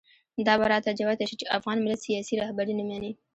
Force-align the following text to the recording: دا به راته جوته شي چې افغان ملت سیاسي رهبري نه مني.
دا 0.47 0.53
به 0.59 0.65
راته 0.71 0.91
جوته 0.99 1.23
شي 1.29 1.35
چې 1.41 1.51
افغان 1.57 1.77
ملت 1.81 1.99
سیاسي 2.07 2.33
رهبري 2.43 2.73
نه 2.79 2.83
مني. 2.89 3.11